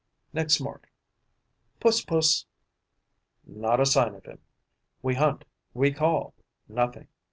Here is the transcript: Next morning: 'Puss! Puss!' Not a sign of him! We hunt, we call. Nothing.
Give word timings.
Next 0.33 0.59
morning: 0.59 0.89
'Puss! 1.79 2.03
Puss!' 2.03 2.47
Not 3.45 3.79
a 3.79 3.85
sign 3.85 4.15
of 4.15 4.25
him! 4.25 4.39
We 5.03 5.13
hunt, 5.13 5.45
we 5.75 5.91
call. 5.91 6.33
Nothing. 6.67 7.07